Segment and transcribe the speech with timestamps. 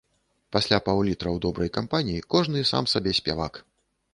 [0.55, 3.63] Пасля паўлітра ў добрай кампаніі кожны сам сабе спявак.